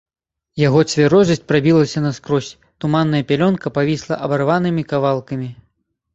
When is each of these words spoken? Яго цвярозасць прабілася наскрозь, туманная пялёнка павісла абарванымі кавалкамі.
Яго 0.67 0.79
цвярозасць 0.93 1.43
прабілася 1.51 1.99
наскрозь, 2.07 2.47
туманная 2.85 3.23
пялёнка 3.33 3.75
павісла 3.77 4.19
абарванымі 4.27 4.87
кавалкамі. 4.95 5.49